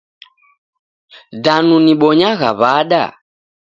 [1.43, 3.03] Danu nibonyagha wada?